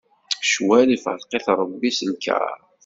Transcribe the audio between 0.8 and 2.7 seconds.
ifṛeq-it Ṛebbi s lkaṛ.